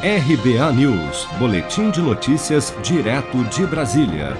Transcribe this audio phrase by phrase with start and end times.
[0.00, 4.36] RBA News, Boletim de Notícias, direto de Brasília.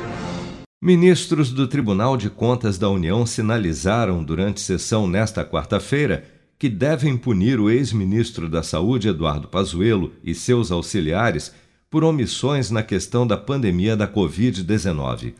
[0.81, 6.23] Ministros do Tribunal de Contas da União sinalizaram durante sessão nesta quarta-feira
[6.57, 11.53] que devem punir o ex-ministro da Saúde, Eduardo Pazuello, e seus auxiliares
[11.91, 15.35] por omissões na questão da pandemia da Covid-19.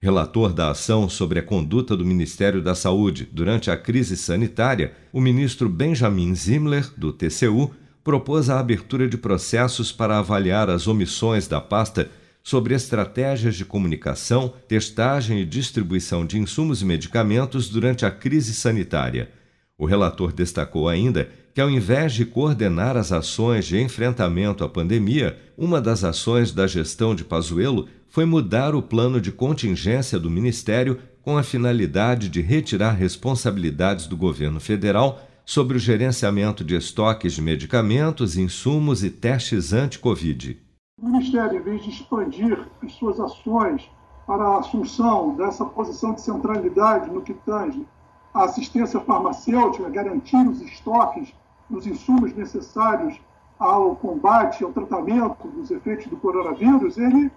[0.00, 5.20] Relator da ação sobre a conduta do Ministério da Saúde durante a crise sanitária, o
[5.20, 7.72] ministro Benjamin Zimler, do TCU,
[8.04, 12.10] propôs a abertura de processos para avaliar as omissões da pasta
[12.42, 19.30] sobre estratégias de comunicação, testagem e distribuição de insumos e medicamentos durante a crise sanitária.
[19.78, 25.38] O relator destacou ainda que, ao invés de coordenar as ações de enfrentamento à pandemia,
[25.56, 30.98] uma das ações da gestão de Pazuello foi mudar o plano de contingência do Ministério
[31.22, 37.42] com a finalidade de retirar responsabilidades do governo federal sobre o gerenciamento de estoques de
[37.42, 40.60] medicamentos, insumos e testes anti-Covid.
[41.00, 43.90] O Ministério, em vez de expandir as suas ações
[44.26, 47.86] para a assunção dessa posição de centralidade no que tange
[48.32, 51.34] à assistência farmacêutica, garantir os estoques
[51.68, 53.20] dos insumos necessários
[53.58, 57.30] ao combate, ao tratamento dos efeitos do coronavírus, ele,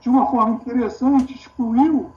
[0.00, 2.10] de uma forma interessante, excluiu,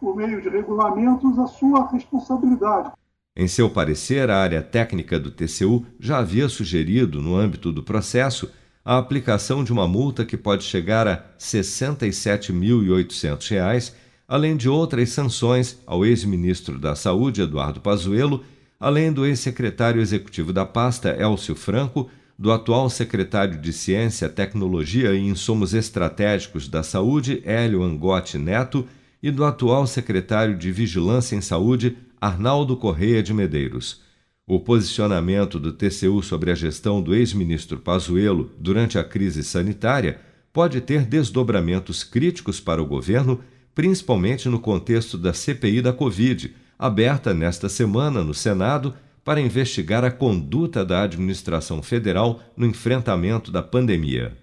[0.00, 2.92] por meio de regulamentos, a sua responsabilidade.
[3.36, 8.48] Em seu parecer, a área técnica do TCU já havia sugerido, no âmbito do processo,
[8.82, 13.92] a aplicação de uma multa que pode chegar a R$ 67.800,
[14.26, 18.42] além de outras sanções ao ex-ministro da Saúde, Eduardo Pazuello,
[18.80, 25.20] além do ex-secretário executivo da pasta, Elcio Franco, do atual secretário de Ciência, Tecnologia e
[25.20, 28.86] Insumos Estratégicos da Saúde, Hélio Angotti Neto,
[29.22, 34.02] e do atual secretário de Vigilância em Saúde, Arnaldo Correia de Medeiros.
[34.46, 40.20] O posicionamento do TCU sobre a gestão do ex-ministro Pazuello durante a crise sanitária
[40.52, 43.40] pode ter desdobramentos críticos para o governo,
[43.74, 48.94] principalmente no contexto da CPI da Covid, aberta nesta semana no Senado
[49.24, 54.36] para investigar a conduta da administração federal no enfrentamento da pandemia.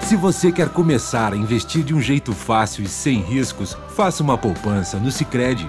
[0.00, 4.36] Se você quer começar a investir de um jeito fácil e sem riscos, faça uma
[4.36, 5.68] poupança no Sicredi.